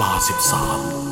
[0.00, 1.05] ลาสิบสาม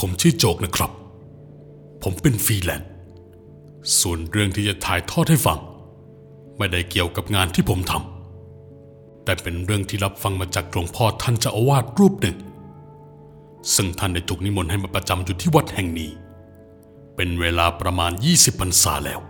[0.00, 0.90] ผมชื่อโจกนะครับ
[2.02, 2.90] ผมเป็นฟรีแลนซ์
[4.00, 5.58] ส่วนเรื่องที่จะถ่ายทอดให้ฟัง
[6.56, 12.36] ไม่ได้เกี่ยวกับงานที่ผมทำแต่เป็นเรื่องที่รับฟังมาจากหลวงพ่อท่านเจ้าอาวาสรูปหนึ่ง
[13.74, 16.10] ซึ่งท่านได้ถูกนิมนต์ให้มาประจำอยู่ที่วัดแห่งนี้
[17.16, 19.20] เป็นเวลาประมาณ 20พรรษาแล้ว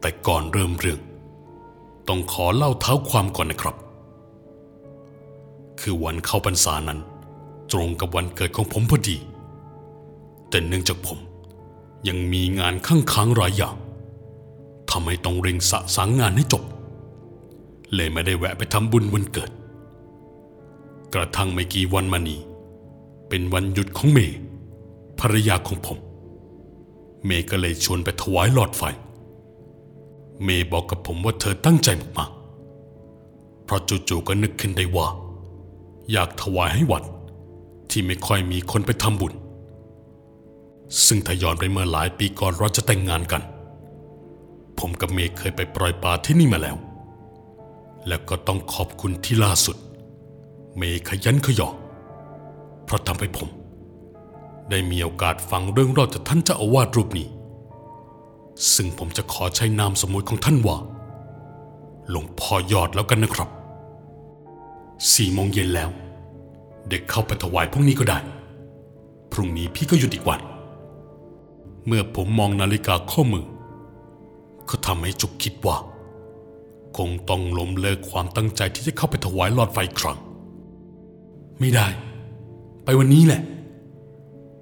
[0.00, 1.00] แต่ก่อนเริ่มเรื่อง
[2.08, 3.76] ต้องขอเล่าเท้าความก่อนนะครับ
[5.80, 7.00] คือวันเข้าพรรษานั้น
[7.72, 9.16] ตรงกับวันเกิดของผมพอดี
[10.48, 11.18] แต่เนื่องจากผม
[12.08, 13.76] ยังมีงานข้างค้างหลายอย่าง
[14.90, 16.64] ทำให้ต้องเร่งสะสางงานให้จบ
[17.94, 19.50] เลยไม่ได้แวะไปทำบุญวันเกิด
[21.14, 22.40] กระทั่งไม่กี่วันมานี้
[23.28, 24.38] เป็นวันหยุดของเมย์
[25.20, 25.98] ภรรยาของผม
[27.24, 28.82] เมย์ก็เลยชวนไปถวายหลอดไฟ
[30.44, 31.88] เมย์บอกกับผมว่าเธอตั้งใจ
[32.18, 35.06] มากๆเพราะจู่ๆก็นึกขึ้นได้ว่า
[36.12, 37.02] อยากถวายให้วัด
[37.90, 39.32] ที่ไม่ค่อยมีคนไปทำบุญ
[41.06, 43.42] ซึ่งถ้าย้อนไปเมื่อหลายปีก่อนเราจะแต่งงานกัน
[44.78, 46.76] ผมกับเมย์เคยไปปล่อยปลาที่นี่มาแล้ว
[48.08, 49.76] แล้วก็ต้องขอบคุณที่ล่าสุด
[50.76, 51.68] เมย์ขยันขยอ
[52.84, 53.48] เพราะทำให้ผม
[54.70, 57.26] ได้มีโอกาสฟังเรื่องราวจากท่านเจ้าอาวาสรูปนี้
[58.74, 60.76] ซึ่งผมจะขอใช้นามสมมติของท่านว่า
[62.10, 63.48] หลวงพ่อยอดแล้วกันนะครับ
[65.14, 65.90] สี่โมงเย็นแล้ว
[66.88, 68.18] เด็กเข้าไปถวายพวกนี้ก็ได้
[69.32, 70.40] พรุ่งนี้พี่ก็หยุดอีกวัน
[71.86, 73.44] เมื่อผมมองนาฬิกาข้อมือ
[74.68, 75.76] ก็ทำให้จุกคิดว่า
[76.96, 80.18] คงต้องล้มเลิกความตั้งใจที่จะเข้าไปถวายหลอดไฟอีกครั้ง
[81.60, 81.86] ไม่ได้
[82.84, 83.42] ไปวันนี้แหละ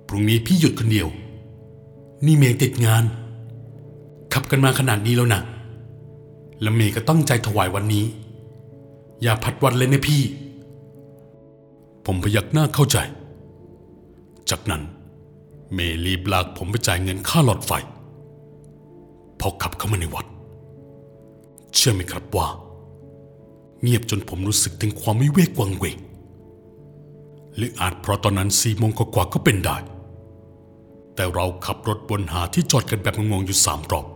[0.07, 1.09] พรุ่งนี้พี่หยุดคนเดียว
[2.27, 3.05] นี่เมย์ติดงาน
[4.33, 5.43] ขับกันมาขนาดนี้แล้วนะ
[6.63, 8.05] แล้วเมย์ก็ตั้งใจถวายวันนี้
[9.23, 10.23] อย่าผัดวันเลยนะพี่
[12.07, 12.99] ผมพยักหน้าเข้าใจ
[14.51, 14.83] จากนั้น
[15.73, 17.73] เมย์รีบลากผมไปจ่ายเงินค่าหลอดไฟ
[19.41, 20.27] พอขับเข้ามาในวัด
[21.75, 22.49] เชื่อไหมครับว่า
[23.83, 25.99] เงียบจนผมรู้สึกถึงความวิเวกวังเวง
[27.57, 29.77] หรืออาจเพราะตอนนั้นสี่โมงกว่าก็เป็นได้
[31.15, 34.07] แต่เราขับรถวนหาที่จอดกันแบบงงๆอยู่สามรอบ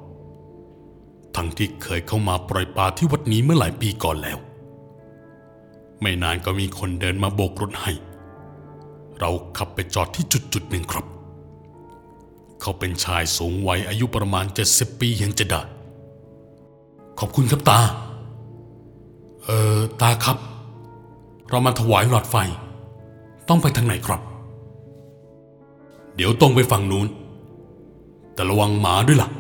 [1.37, 4.39] ทั้งที่เคยเข้ามาปล่อยปลาที่วัดนี้เมื่อหลายปีก่อนแล้ว
[6.03, 7.93] ไม่นานก็มีคนเดินมาโบกรถให้
[9.19, 11.07] เราขับไปจอดที่จุดจุดๆหนึ่งครับ
[12.61, 15.63] เขาเป็นชายสูงวัยอายุประมาณ70ปียังจะได้
[17.19, 17.79] ขอบคุณครับตา
[19.45, 20.39] เอ่อ ตาครับ
[21.49, 22.37] เรามาถวายหลอดไฟ
[23.49, 24.21] ต้องไปทางไหนครับ
[26.17, 27.07] เดี๋ยวตรงไปฝั่งนู้น
[28.35, 29.31] แต่ระวังหมาด้วยล่ะ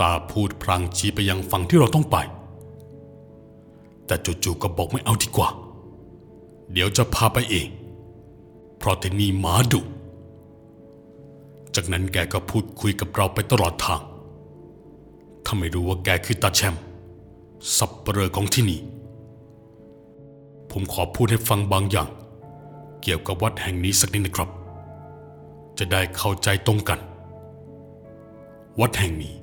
[0.00, 2.16] ตาพูดพลางชี้ไปยังฝั่งที่เราต้องไป
[4.06, 5.48] แต่จู่ๆก็บอกไม่เอาดีกว่า
[6.72, 7.68] เดี๋ยวจะพาไปเอง
[8.78, 9.80] เพราะที่นี่หมาดุ
[11.74, 14.00] จากนั้นแกก็พูดคุยกับเราไปตลอดทาง
[15.44, 16.82] ถ้าไม่รู้ว่าแกคือตาแชมป์
[17.76, 18.80] สับเปลอของที่นี่
[20.70, 22.08] ผมขอพูดให้ฟังบางอย่าง
[23.02, 24.48] เกี่ยวกับวัดแห่งนี้สักนิดนะครับ
[25.78, 27.00] จะได้เข้าใจตรงกัน
[28.80, 29.34] วัดแห่งนี้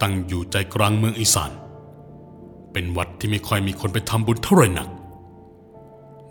[0.00, 1.50] ตั้งอยู่ใจกลางเมืองอีสาน
[2.78, 4.88] เป็นวัดที่ไม่ค่อยมีคนไปทำบุญเท่าไหร่นัก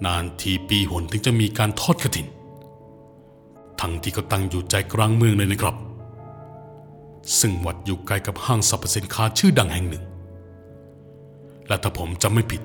[0.05, 2.27] นานทีปีหนถึงจะมีการทอดกระถิน
[3.79, 5.75] ทั้งที่ก็ตั้งอยู่ใจกลางเมืองเลยนะครับ
[7.39, 10.03] ซึ่งวัดอยู่ใกล้กับห้างสรรพสินค้าชื่อดังแห่งหนึ่ง
[11.67, 12.61] และถ้าผมจำไม่ผิด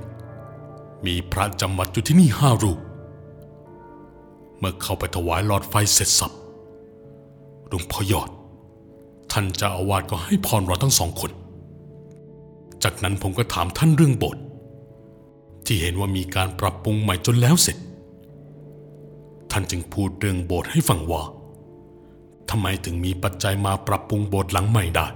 [1.06, 2.78] มีพระจำวัดอยู่ที่นี่ห้ารูป
[4.58, 6.32] เมื่อเข้าไปถวายหลอดไฟเสร็จสับ
[7.68, 8.30] หลวงพ่อยอด
[9.32, 11.32] ท่านเจ้าอาวาสก็ให้พรเราทั้งสองคน
[12.84, 14.42] จากนั้นผมก็ถามท่านเรื่องบสถ์
[15.66, 17.76] ที่เห็นว่ามีการปรับปรุงใหม่จนแล้วเสร็จ
[19.50, 21.22] ท่านจึงพูดเรื่องโบสถ์ให้ฟังว่า
[22.50, 25.06] ทำไมถึงมีปัจจัยมาปรับปรุงโบสถ์หลังใหม่ได้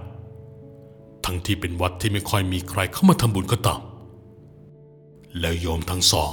[1.24, 3.80] ทั้งที่เป็นวัดที่ไม่ค่อยมีใครเข้ามาทำบุญก็ตาม
[5.40, 6.32] แล้วโยมทั้งสอง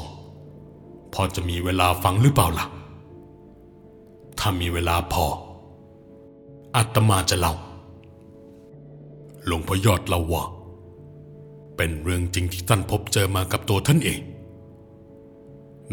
[1.13, 2.65] พอจะมีเวลาฟังหรือเปล่าล่ะ
[4.39, 5.25] ถ้ามีเวลาพอ
[6.75, 7.53] อาตมาจะเล่า
[9.45, 10.43] หลวงพ่อยอดเล่าว่า
[11.77, 14.19] เป็นเรื่องจริงที่ท่านพบเจอมากับตัวท่านเอง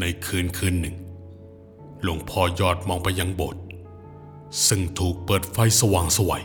[0.01, 0.97] ในคืนคืนหนึ่ง
[2.03, 3.63] หลวงพ่อยอดมองไปยังโบสถ์
[4.69, 6.41] ซึ่งถูกเปิดไฟสว่างสวย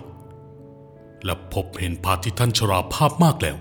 [1.26, 3.58] และพบเห็นพระที่ท่านชราภาพมากแล้ว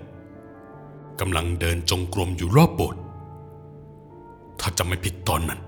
[1.21, 3.01] กำลังเดินจงกรมอยู่รอบโบสถ์
[4.61, 5.61] ถ้าจะไม่ผิดตอนนั้น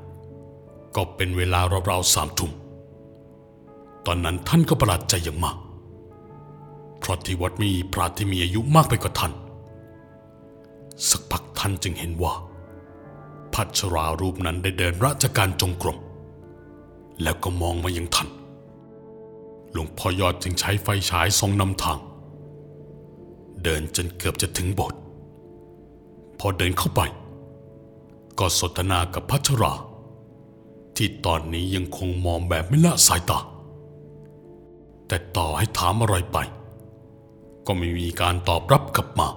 [0.97, 1.61] ก็เป็นเวลา
[1.91, 2.53] ราวๆสามทุ่ม
[4.07, 5.57] ตอนนั้นท่านก็ประหลาดใจอย่างมาก
[6.99, 9.33] เพราะที่วัดมีพระที่มีอายุมากไปกว่าท่าน
[11.11, 12.35] สักพักท่านจึงเห็นว่า
[13.55, 15.99] พัชรารูปนั้นได้เดินราชการจงกรม
[17.23, 18.29] แล้วก็มองมายังท่าน
[19.73, 21.99] หลวงพ่อยอดจึงใช้ไฟฉายส่องนำทาง
[23.63, 25.01] เดินจนเกือบจะถึงโบสถ์
[26.39, 27.01] พอเดินเข้าไป
[28.39, 29.73] ก็สนทนากับพัชรา
[30.97, 33.39] ที่ตอนนี้ยังคงมองแบบไม่ละสายตา
[35.07, 36.39] แต่ต่อให้ถามอะไรไป
[37.67, 39.29] ก็ไม่มีการตอบรับกลับมา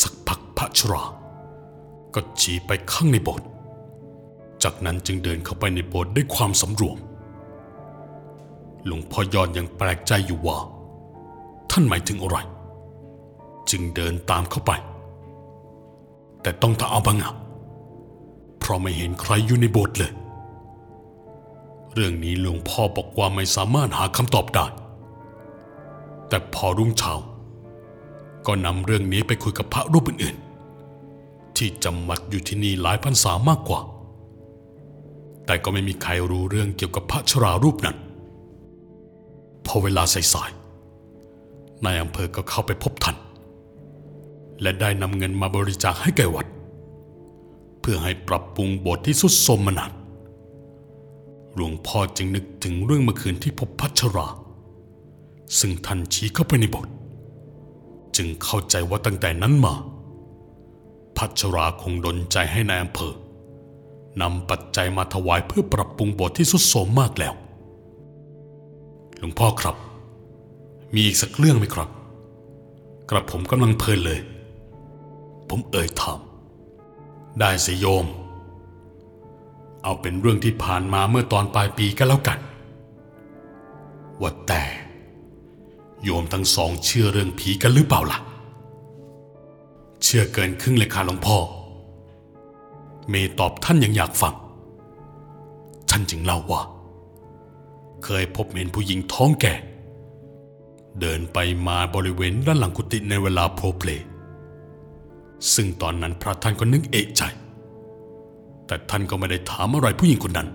[0.00, 1.02] สักพักพัชรา
[2.14, 3.48] ก็ชี้ไปข้างในโบสถ์
[4.62, 6.98] จากนั้นจึงเดินเข้าไปในโบสถ์ด้วยความสำรวม
[8.86, 10.58] หลวงพ่อยอดยังแปลกใจอยู่ว่า
[11.70, 12.36] ท่านหมายถึงอะไร
[13.70, 14.72] จึงเดินตามเข้าไป
[16.42, 17.34] แต่ต้องตาเอาบังอะ
[18.58, 20.12] เพราะไม่เห็นใครอยู่ในโบสถ์เลย
[21.92, 24.66] เรื่องนี้หลวงพ่อบอกว่าไม่สามารถหาคำตอบได้
[26.28, 27.12] แต่พอรุ่งเช้า
[28.46, 33.80] ก็นำเรื่องนี้ไปคุยกับพระรูปอื่นๆ ที่จำมัดอยู่ที่นี่หลายพรรษามากกว่า
[35.46, 37.96] แต่ก็ไม่มีใครรู้เรื่องเกี่ยวกับพระชรารูปนั้น
[39.66, 40.02] พอเวลา
[40.32, 43.16] สายๆนายอำเภอก็เข้าไปพบท่าน
[44.62, 46.46] และได้นำเงินมาบริจาคให้แก่วัด
[47.80, 49.92] เพื่อให้ปรับปรุงโบสถ์ที่สุดโทรมมานาน
[51.54, 54.26] หลวงพ่อจึงนึกถึงเรื่องเมื่อคืนที่พบพัชรา
[55.58, 56.92] ซึ่งท่านชี้เข้าไปในโบสถ์
[58.16, 59.74] จึงเข้าใจว่าตั้งแต่นั้นมา
[61.16, 63.14] พัชราคงดลใจให้นายอำเภอ
[64.20, 67.34] นำปัจจัยมาถวายเพื่อปรับปรุงโบสถ์ที่สุดโทรมมากแล้ว
[69.18, 69.76] หลวงพ่อครับ
[70.94, 71.88] มีอีกสักเรื่องไหมครับ
[73.10, 74.20] กระผมกำลังเพลินเลย
[75.48, 76.20] ผมเอ่ยถาม
[77.40, 78.06] ได้สิโยม
[79.82, 82.38] เอาเป็นเรื่องที่ผ่านมาเมื่อตอนปลายปีก็แล้วกัน
[84.20, 84.62] ว่าแต่
[86.04, 88.18] โยมทั้งสองเชื่อเรื่องผีกันหรือเปล่าล่ะ
[90.02, 91.38] เชื่อเกินครึ่งเลยค่ะหลวงพ่อ
[93.08, 94.34] เมย์ตอบท่านยังอยากฟัง
[95.90, 96.62] ท่านจึงเล่าว่า
[98.04, 99.54] เคยพบเห็นผู้หญิงท้องแก่
[101.00, 103.90] เดินไปมาบริเวณด้านหลังกุฏิในเวลาโพลเพล
[105.54, 107.22] ซึ่งตอนนั้นพระท่านก็นึกเอะใจ
[108.66, 110.48] แต่ท่านก็ไม่ได้ถามอะไรผู้หญิงคนนั้น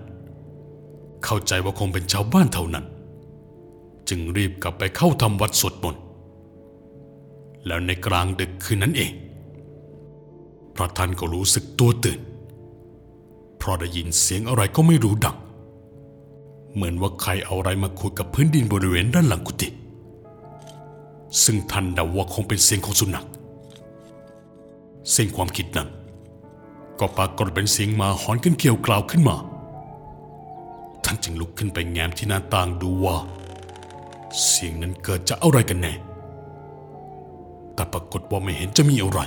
[1.24, 2.84] เข้าใจว่าคงเป็นชาวบ้านเท่านั้น
[4.08, 6.02] จึงรีบกลับไปเข้าทำวัดสวดมนต์
[7.66, 9.12] แล้วในกลางดึกคืนนั้นเอง
[10.74, 12.20] พระท่านก็รู้สึกตัวตื่น
[13.58, 15.36] เพราะได้ยินเสียงอะไรก็ไม่รู้ดัง
[16.74, 19.68] เหมือนว่าใครเอาอะไรมาขุดกับพื้นดินบริเวณด้านหลังกุฏิ
[21.44, 23.26] ซึ่งท่านเดาว่าคงเป็นเสียงของสุนัข
[25.12, 25.88] เสิ่งความคิดนั้น
[26.98, 29.36] ก็ปรากฏเป็นเสียงหมาหอนกันเกลียวกล่าวขึ้นมา
[31.04, 33.16] ท่านจึงลุกขึ้นไปแง้มที่หน้าต่างดูว่า
[34.42, 35.94] เสียงนั้นเกิดจากอะไรกันแน่
[37.74, 39.20] แต่ปรากฏว่าไม่เห็นจะมีอะไร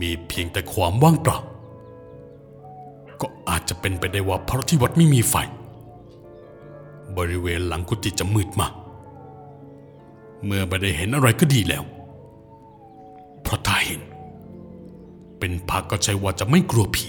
[0.00, 1.38] มีเพียงแต่ความว่างเปล่า
[3.20, 5.34] ก็อาจจะเป็นไปได้ว่าเพราะที่วัดไม่มีไฟ
[7.16, 8.72] บริเวณหลังกุฏิจะมืดมาก
[10.44, 11.84] เมื่อไม่ได้เห็นอะไรก็ดีแล้ว
[13.42, 14.00] เพราะถ้าเห็น
[15.38, 17.06] เป็นพระก็ใช่ว่าจะไม่กลัวผี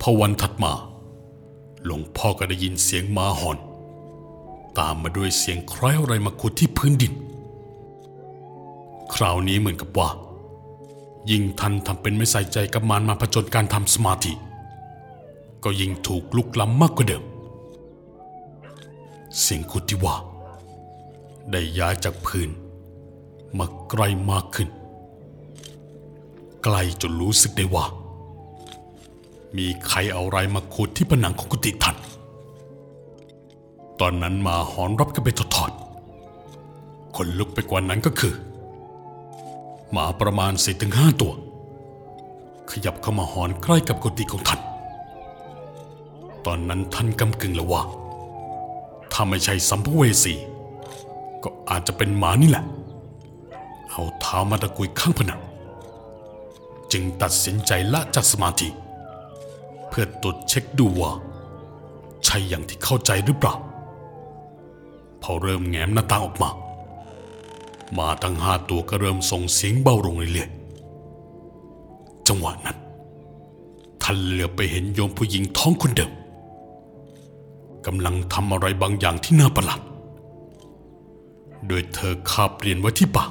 [0.00, 0.72] พอวันถัดมา
[1.84, 3.58] หลวงพ่อก็ได้ยินเสียงหมาหอน
[4.78, 7.12] ตามมาด้วยเสียงคล้ายอะไรมาขุดที่พื้นดิน
[9.14, 10.08] คราวนี้เหมือนกับว่า
[11.30, 14.32] ยิ่งท่านทำเป็นไม่ใส่ใจกับมารมาผจญการทำสมาธิ
[15.64, 17.24] ก็ยิ่งถูกลุกล้ำมากกว่าเดิม
[19.40, 20.14] เสียงขุดที่ว่า
[21.50, 22.50] ได้ย้ายจากพื้น
[23.58, 24.68] มาไกลมากขึ้น
[26.64, 27.84] ไกลจนรู้สึกได้ว่า
[29.56, 31.96] มีใครเอาอะไรมาขุดที่ผนังของกุฏิท่าน
[34.00, 38.34] ตอนนั้นหมาหอนรับกันไปถอดๆคนลุกไปกว่านั้นก็คือ
[39.92, 41.32] หมาประมาณสี่ถึงห้าตัว
[42.70, 44.60] ขยับเข้ามาหอนใกล้กับกุฏิของท่าน
[46.46, 47.82] ตอนนั้นท่านกำกึ่งแล้วว่า
[49.12, 50.34] ถ้าไม่ใช่สัมภเวสี
[51.42, 52.64] ก็อาจจะเป็นหมานี่แหละ
[53.90, 55.40] เอาเท้ามาตะกุยข้างผนัง
[56.92, 58.68] จึงตัดสินใจละจากสมาธิ
[59.88, 61.12] เพื่อตรวจเช็คดูว่า
[62.24, 63.54] ใช่อย่างที่เข้าใจหรือเปล่า
[65.22, 66.50] พอเริ่มแง้มหน้าต่างออกมา
[67.92, 72.78] หมาทั้งห้าตัวก็เริ่มส่งเสียงเบาลงเรื่อยๆจังหวะนั้น
[74.02, 76.12] ท่านเหลือไปเห็นโยมผู้หญิงท้องคนเดิม
[77.86, 79.80] กำลังทำอะไรบางอย่างที่น่าประหลาด
[81.66, 83.30] โดยเธอคาบเรียนไว้ที่ปาก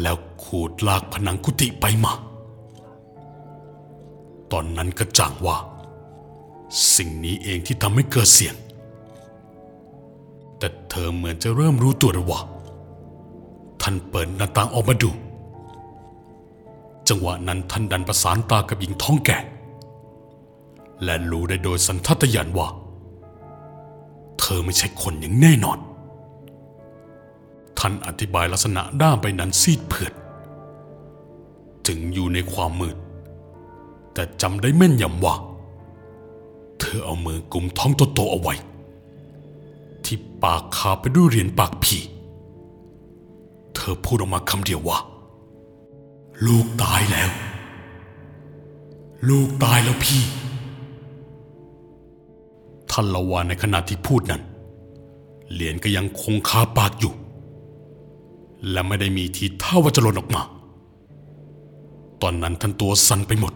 [0.00, 2.12] แล้วขูดลากผนังกุฏิไปมา
[4.52, 5.56] ตอนนั้นก็จ่างว่า
[6.96, 8.54] สิ่งนี้เองที่ทำให้เกิดเสียง
[10.62, 12.40] แต่เธอเหมือนจะเริ่มรู้ตัวแล้วว่า
[13.82, 15.10] ท่านเปิดหน้าต่างออกมาดู
[17.08, 19.38] จังหวะนั้นท่านดันประสานตากับหญิงท้องแก่
[21.04, 22.68] และรู้ได้โดยสันทัตญาณว่า
[24.40, 25.78] เธอไม่ใช่คนอย่างแน่นอน
[27.78, 30.12] ท่านอธิบายลักษณะด้ามไปนั้นซีดเผือด
[31.86, 32.96] ถึงอยู่ในความมืด
[34.14, 35.34] แต่จำได้แม่นยำว่า
[36.80, 38.56] เธอเอามือกุมท้องโตๆเอาไว้
[40.06, 41.98] ที่ปากคาไปด้วยเหรียญปากผี
[43.74, 44.98] เธอพูดออกมาคำเดียวว่า
[46.46, 47.30] ลูกตายแล้ว
[49.28, 50.22] ลูกตายแล้วพี่
[52.90, 54.42] ท่านละวานในขณะที่พูดนั้น
[55.52, 57.12] เหรียญก็ยังคงคาปากอยู่
[58.70, 60.42] และไม่ได้มีทีท่าว่าจะหล่นออกมา
[62.22, 63.52] ตอนนั้นท่านตัวสั่นไปหมด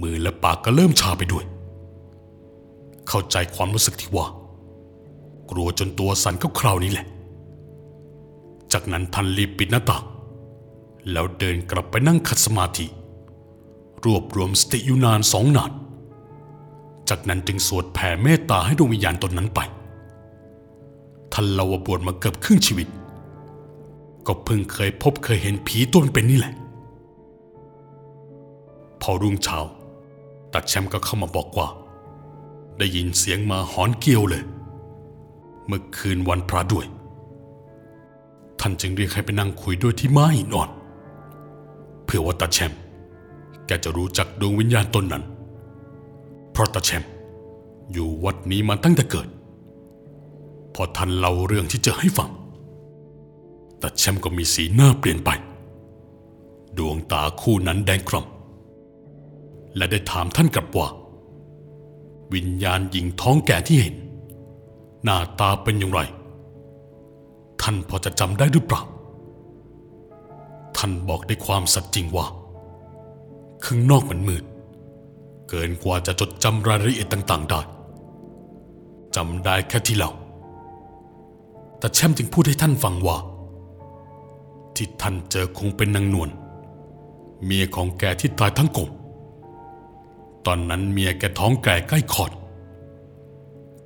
[0.00, 1.44] มือและปากก็เริ่มชาไปด้วย
[3.08, 4.26] เข้าใจความรู้สึกที่ว่า
[5.50, 7.06] กลัวจนตัวสั่นก็คราวนี้แหละ
[8.72, 10.04] จากนั้นท่านรีบปิดหน้าต่าง
[11.12, 12.86] แล้วเดินกลับไปนั่งขัดสมาธิ
[14.04, 15.72] รวบรวมสติอยู่นานสองนาน
[17.08, 19.60] จากนั้นจึงสวดแผ่เมตตาให้ดวงวิญญาณตนนั้นไป
[21.32, 22.88] ท่านเล่าว่าบวชมาเกือบครึ่งชีวิต
[24.26, 26.54] ก็เพิ่งเคยพบเคยเห็นผีตัวเป็นนี่แหละ
[29.00, 29.58] พอรุ่งเช้า
[30.52, 31.68] ตัดแชมป์ก็เข้ามาบอกว่า
[32.78, 34.42] ได้ยินเสียงมาหอนเกี้ยวเลย
[35.68, 36.86] เมื่อคืนวันพระด้วย
[38.60, 40.70] ท่านจึงเรียกให้ไปนั่งคุยด้วยที่ม้าหินอ่อน
[42.04, 42.80] เพื่อว่าตาแชมป์
[43.66, 45.24] แกจะรู้จักดวงวิญญาณตนนั้น
[46.52, 47.10] เพราะตาแชมป์
[47.92, 49.28] อยู่วัดนี้มาตั้งแต่เกิด
[50.74, 52.30] พอท่านเล่าเรื่องที่เจอให้ฟัง
[53.82, 55.30] ตาแชมป์ก็มีสีหน้าเปลี่ยนไป
[56.78, 60.88] ดวงตาคู่นั้นแดงกร่ำและได้ถามท่านกลับว่า
[62.34, 63.96] วิญญาณหญิงท้องแก่ที่เห็น
[65.04, 66.00] หน้าตาเป็นอย่างไร
[67.62, 68.82] ท่านพอจะจำได้หรือเปล่า
[70.76, 72.26] ท่านบอกได้ความสัตย์จริงว่า
[73.64, 74.44] ข้างนอกมันมืด
[75.48, 77.60] เกินกว่าจะจดจำรายละเอียดต่าง ๆ ได้
[79.16, 80.10] จำได้แค่ที่เรา
[81.78, 83.16] แต่แชมจึงพูดให้ท่านฟังว่า
[84.76, 86.30] ที่ท่านเจอคงเป็นนางนวล
[87.44, 88.90] เมียของแกที่ตายทั้งกลม
[90.46, 92.30] ตอนนั้นเมียแกท้องแก่ใกล้คลอด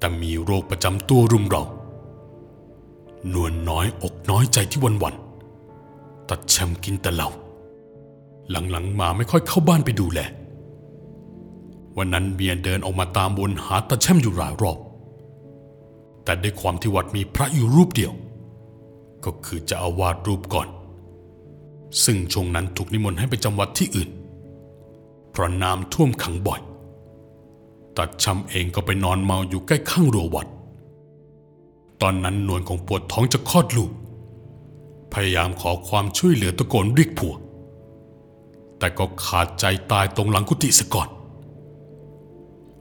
[0.02, 1.62] แต่มีโรคประจำตัวรุมเรา
[3.32, 7.28] นวลน้อยอกน้อยใจที่วันวันๆตัดแชมกินแต่เหล้า
[8.50, 10.20] หลังๆมาไม่ค่อยเข้าบ้านไปดูแล
[11.96, 14.78] วันนั้นเมียเดินออกมาตามบนหาตาแช่มอยู่หลายรอบ
[16.24, 18.12] แต่ด้วยความที่วัดมีพระอยู่รูปเดียว
[19.24, 20.68] ก็คือจะอาวาดรูปก่อน
[22.04, 24.10] ซึ่งช่วงนั้นถูกนิมนต์ให้ไปจำวัดที่อื่น
[25.30, 26.62] เพราะน้ำท่วมขังบ่อย
[27.98, 30.48] ตัดช้ำเองก็ไปนอนเมาอยู่ใกล้ข้างรั้ววัด
[32.02, 33.90] ตอนนั้นนวลของปวดท้องจะคลอดลูก
[35.12, 37.34] พยายามขอความช่วยเหลือตะโกนเรียกผัว
[38.78, 41.08] แต่ก็ขาดใจตายตรงหลังกุฏิซะก่อน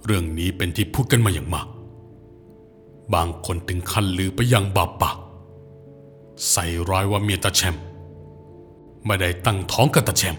[0.06, 1.68] เรื่องนี้เป็นที่พูดกันมาอย่างมาก
[3.14, 5.18] บางคนถึงขั้นลือไปยังบาปปาก
[6.52, 7.76] ใส่ร้ายว่าเมียตาแชม
[9.06, 10.36] ไม่ได้ตั้งท้องกับตาแชม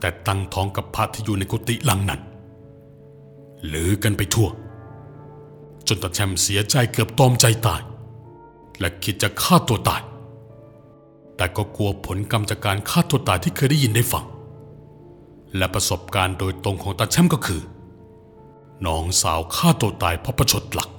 [0.00, 2.20] แต่ตั้งท้องกับพระที่อยู่ในกุฏิหลังนั้น
[3.72, 4.48] ลือกันไปทั่ว
[5.88, 7.80] จนตาแชมป์เสียใจเกือบตอมใจตาย
[8.80, 10.02] และคิดจะฆ่าตัวตาย
[11.36, 14.24] แต่ก็กลัวผลกรรมจากการฆ่าตัวตายที่เคยได้ยินได้ฟัง
[15.56, 17.62] และประสบการณ์โดยตรงของตาแชมป์ก็คือ
[18.86, 20.90] น้องสาวฆ่าตัวตายเพราะประชดหลัก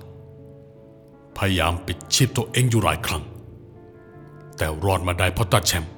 [1.37, 3.23] พยายามปิดชีพตัวเองอยู่หลายครั้ง
[4.57, 5.91] แต่รอดมาได้เพราะตาแชมป์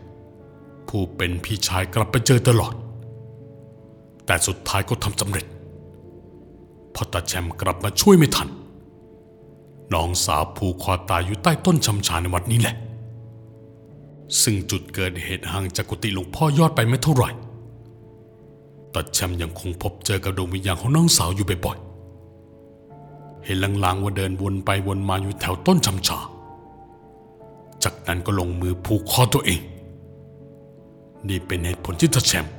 [0.88, 2.74] ผู้เป็นพี่ชายกลับไปเจอตลอด
[4.26, 5.46] แต่สุดท้ายก็ทำสำเร็จ
[6.96, 8.50] พราะตาแชมป์กลับมาช่วยไม่ทัน
[9.94, 12.76] น้องสาวผูกคอตายอยู่ใต้ต้นชำชาในวัดนี้แหละ
[14.42, 17.30] ซึ่งจุดเกิดเหตุห่างจากกุฏิหลวงพ่อยอดไปไม่เท่าไหร่
[18.94, 26.20] ตาแชมป์ยังคงพบเจอกับดวงวิญญาณของน้องสาวอยู่บ่อยๆ เห็นลางๆว่าเดินวนไปวนมาอยู่แถวต้นชำชา
[27.84, 29.62] จากนั้นก็ลงมือผูกคอตัวเอง
[31.28, 32.54] นี่เป็นเหตุผลที่ตาแชมป์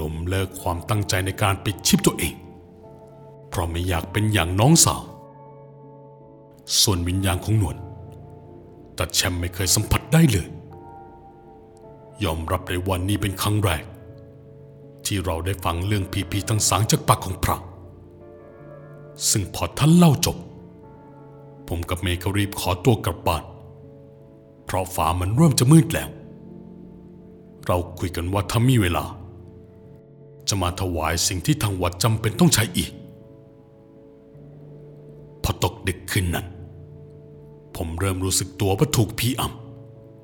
[0.00, 2.34] ล้มเลิกความตั้งใจในการปิดชีพตัวเอง
[3.48, 5.02] เพราะไม่อยากเป็นอย่างน้องสาว
[6.82, 7.76] ส่วนวิญญาณของหนวล
[8.98, 10.48] ตัดแชมป์ไม่เคยสัมผัสได้เลย
[12.24, 13.84] ยอมรับเลยว่านี่เป็นครั้งแรก
[15.06, 17.56] ที่เราได้ฟังเรื่องผีผีทั้งสางจากปากของพระ
[19.30, 20.36] ซึ่งพอท่านเล่าจบ
[21.68, 23.44] ผมกับเมย์ก็รีบขอตัวกลับบ้าน
[24.64, 26.08] เพราะฟ้ามันเริ่มจะมืดแล้ว
[27.66, 29.04] เราคุยกันว่าถ้ามีเวลา
[30.48, 32.90] จะมาถวายสิ่งที่ทางวัดจำเป็นต้องใช้อีก
[35.48, 36.46] อตกดึกขึ้นนั้น
[37.76, 39.42] ผมเริ่มรู้สึกตัวว่าถูกผีอ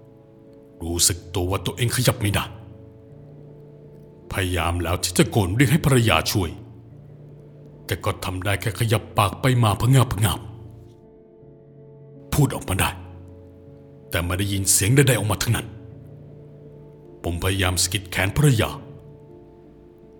[0.00, 2.44] ำรู้สึกตัวว่าตัวเองขยับไม่ได้
[4.32, 6.50] พยายามแล้วที่จะโกนเรียกให้ภรรยาช่วย
[7.86, 10.40] แต่ก็ทำได้แค่ขยับปากไปมาพะงาพะงาบ
[12.32, 12.90] พูดออกมาได้
[14.10, 15.66] แต่ไม่ได้ยินเสียงใดๆออกมาทั้งนั้น
[17.22, 18.70] ผมพยายามสกิดแขนภรรยา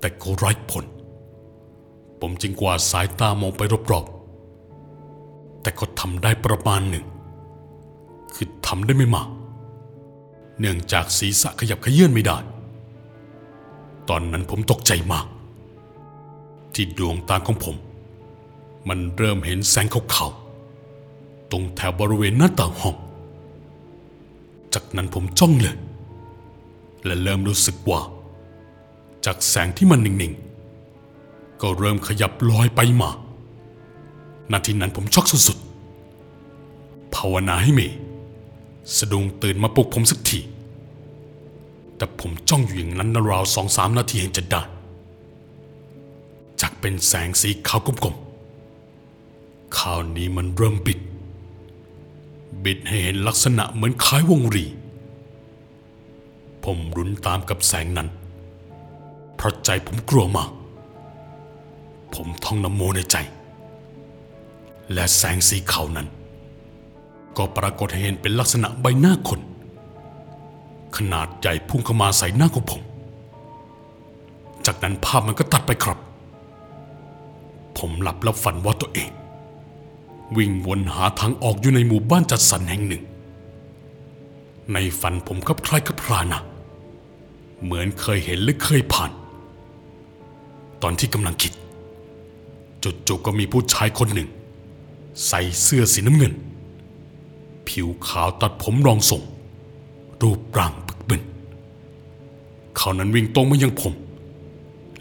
[0.00, 0.84] แต่ก็ไร้ผล
[2.20, 4.06] ผมจึงกวาดสายตามองไปรอบ
[5.64, 7.06] แต่ก็ทำได้ประมาณหนึ่ง
[8.34, 9.28] คือทำได้ไม่มาก
[10.60, 12.38] เนื่องจากศีรษะขยับขยื่นไม่ได้
[14.08, 15.26] ตอนนั้นผมตกใจมาก
[16.74, 17.76] ที่ดวงตาของผม
[18.88, 22.96] มันเริ่มเห็นแสงขาวๆตรงแถวบริเวณหน้าต่างห้อง
[24.74, 25.76] จากนั้นผมจ้องเลย
[27.04, 28.00] และเริ่มรู้สึกว่า
[29.24, 33.10] จากแสงที่มันนิ่งๆ ก็เริ่มขยับลอยไปมา
[34.52, 37.96] นาทีนั้นผมช็อกสุดๆ ภาวนาให้เมย์
[38.96, 40.40] สะดุ้งตื่นมาปลุกผมสักที
[41.96, 44.62] แต่ผมจ้องอยู่อย่างนั้นราวสองสามนาทีเห็นจะได้
[46.60, 51.00] จากเป็นแสงสีขาวกลมๆคราวนี้มันเริ่มบิด
[52.64, 54.64] บิดให้เห็นลักษณะเหมือนคล้ายวงรี
[56.64, 58.08] ผมรุนตามกับแสงนั้น
[59.34, 60.50] เพราะใจผมกลัวมาก
[62.14, 63.16] ผมท่องนโมในใจ
[64.92, 66.08] และแสงสีขาวนั้น
[67.36, 69.40] ก็ปรากฏเห็นเป็นลักษณะใบหน้าคน
[70.96, 72.82] ขนาดใหญ่พุ่งเข้ามาใส่หน้าของผม
[74.66, 75.98] จากนั้นภาพมันก็ตัดไปครับ
[77.78, 79.10] ผมหลับแล้วฝันว่าตัวเอง
[80.36, 83.02] วิ่งวนหาทางออกอยู่ในหมู่บ้านจัดสรรแห่งหนึ่ง
[84.72, 86.40] ในฝันผมกับคล้ายกับพรานะ
[87.62, 89.10] เหมือนเคยเห็นหรือเคยผ่าน
[90.82, 91.52] ตอนที่กำลังคิด
[93.06, 94.28] จู่ๆก็มีผู้ชายคนหนึ่ง
[95.26, 96.32] ใส่เสื้อสีน้ำเงิน
[97.68, 99.22] ผิวขาวตัดผมรองทรง
[100.22, 101.22] รูปร่างบึกบึน
[102.76, 103.94] เขานั้นวิ่งตรงมายังผม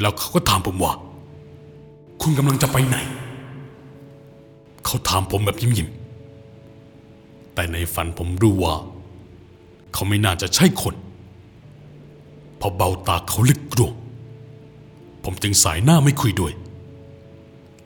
[0.02, 0.93] แล้วเขาก็ถามผมว่า
[2.21, 2.97] คุณกำลังจะไปไหน
[4.86, 8.76] เขาถามผมแบบยิ้มๆแต่ในฝันผมรู้ว่า
[9.93, 10.95] เขาไม่น่าจะใช่คน
[12.58, 13.93] เพอเบ้าตาเขาลึกกลวง
[15.23, 16.54] ผมจึงสายหน้าไม่คุยด้วย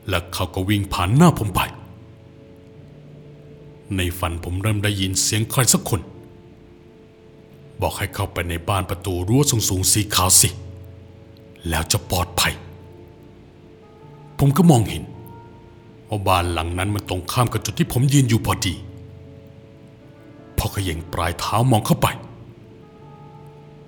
[0.09, 1.61] และเขาก็วิ่งผ่านหน้าผมไป
[3.95, 6.01] ในฝันผมเริ่มได้ยินเสียงใครสักคน
[7.81, 10.49] บอกให้เข้าไปในบ้านประตูรั้วสูงๆสีขาวสิ
[11.69, 12.53] แล้วจะปลอดภัย
[14.39, 15.03] ผมก็มองเห็น
[16.09, 18.73] ว่าบ้านหลังนั้นมันตรงข้ามกับจุดที่ผมยืนอยู่พอดี
[20.57, 22.07] พอเขย่งปลายเท้ามองเข้าไป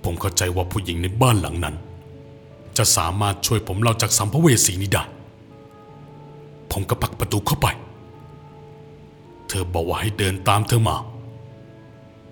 [0.03, 1.75] ผมเข้าใจว่าผู้หญิงในบ้านหลังนั้น
[2.77, 5.03] จะสามารถช่วยผมเราจากสัมภเวสีนี้ได้
[6.71, 7.67] ผมก็ผลักประตูเข้าไป
[9.49, 10.97] เธอบอกว่าให้เดินตามเธอมา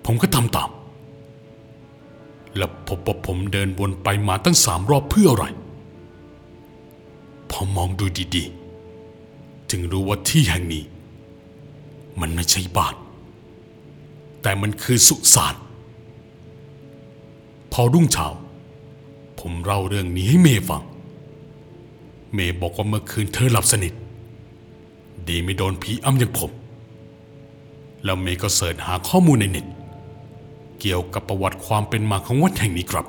[0.04, 0.70] ผมก็ทำตาม
[2.56, 5.44] และพบว่าผมเดินวนไปมาตั้งสามรอบเพื่ออะไร
[7.50, 10.84] พอมองดูดีๆ จึงรู้ว่าที่แห่งนี้
[12.20, 12.94] มันไม่ใช่บ้าน
[14.42, 15.54] แต่มันคือสุสาน
[17.72, 18.26] พอรุ่งเช้า
[19.40, 20.82] ผมเล่าเรื่องนี้ให้เมย์ฟัง
[22.34, 23.92] เมย์บอกว่าเมื่อคืนเธอหลับสนิท
[25.28, 26.50] ดีไม่โดนผีอ้ำอย่างผม
[28.04, 29.66] แล้วเมย์ก็เสิร์ชหาข้อมูลในเน็ต
[30.80, 33.06] เกี่ยวกับประวัติความเป็นมาของวัดแห่งนี้ครับ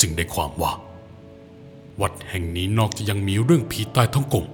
[0.00, 0.72] จึงได้ความว่า
[2.00, 4.46] วัดแห่งนี้นอกจากยังมีเรื่องผีตายท้องกลม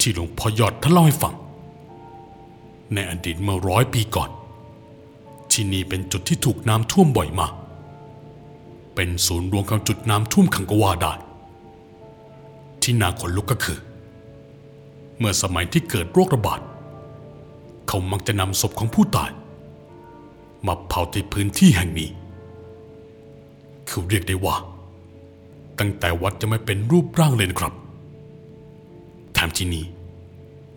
[0.00, 1.34] ที่หลวงพ่อยอดท่านเล่าให้ฟัง
[2.94, 4.30] ในอดีตเมื่อร้อยปีก่อน
[5.52, 7.52] ที่นี่เป็นจุดที่ถูกน้ำท่วมบ่อยมาก
[8.94, 11.12] เป็นศูนย์รวมของจุดน้ำท่วมขังกว่าได้
[12.82, 13.78] ที่น่าขนลุกก็คือ
[15.18, 16.60] เมื่อสมัยที่เกิดโรคระบาด
[17.94, 19.30] เขามักจะนำศพของผู้ตาย
[20.66, 22.10] มาเผาที่พื้นที่แห่งนี้
[23.88, 24.56] คือเรียกได้ว่า
[25.78, 27.72] ตั้งแต่วัดจะไม่เป็นรูปร่างเลยนะครับ
[29.32, 29.84] แถมที่นี่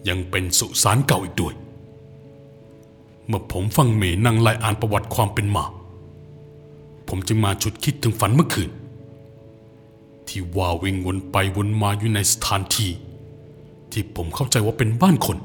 [0.07, 1.53] ยังเป็นสุสานเก่าอีกด้วย
[3.27, 5.65] เมื่อผมฟังเมย์นั่งไล่อ่านประวัติความเป็นมา
[7.07, 8.69] ผมจึงมาชุดคิดถึงฝันเมื่อคืน
[10.27, 12.91] ที่ว่าวิ่งวนไปวนมาอยู่ในสถานที่
[13.91, 15.39] ที่ผมเข้าใจว่าเป็นบ้านคน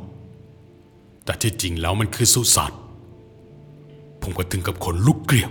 [1.25, 2.73] แต่ที่จริงแล้วมันคือสุสาน
[4.23, 5.51] ผมก็ถึงกับขนลุกเกลียว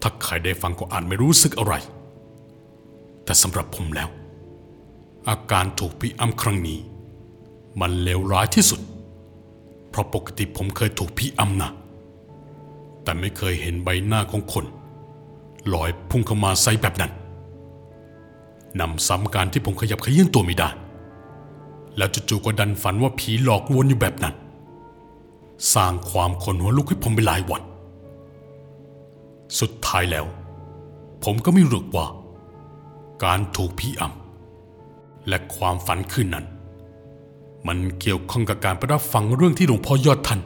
[0.00, 1.74] ถ้าใครได้ฟังก็อาจไม่รู้สึกอะไร
[3.24, 4.08] แต่สำหรับผมแล้ว
[5.28, 6.78] อาการถูกพี่อ้ำครั้งนี้
[7.80, 8.80] มันเลวร้ายที่สุด
[9.90, 11.70] เพราะปกติผมเคยถูกพี่อ้ำนะ
[13.02, 14.64] แต่ไม่เคยเห็นใบหน้าของคน
[15.74, 17.12] ลอยพุ่งเข้ามาใส่แบบนั้น
[18.80, 20.68] นำซ้ำการที่ผมขยับขยื่นตัวไม่ได้
[21.96, 24.34] แล้วจู่ๆก็ดันฝันว่าผีหลอกลวงอยู่แบบนั้น
[25.74, 27.62] สร้างความขนหัวลุกให้ผมไปหลายวัน
[29.60, 30.26] สุดท้ายแล้ว
[31.24, 32.06] ผมก็ไม่รู้ว่า
[33.24, 36.46] การถูกผีอำและความฝันคืนนั้น
[37.66, 40.40] มันเกี่ยวข้องกับการไปรับฟังเรื่องที่หลวงพ่อยอดท่าน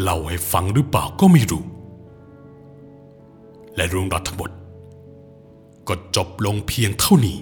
[0.00, 1.62] เล่าให้ฟังหรือเปล่าก็ไม่รู้
[3.76, 4.50] และเรื่องราวทั้งหมด
[5.88, 7.38] ก็จบลงเพียงเท่านี้